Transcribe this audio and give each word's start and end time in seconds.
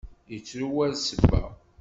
Yettru 0.31 0.67
war 0.75 0.93
ssebba. 0.97 1.43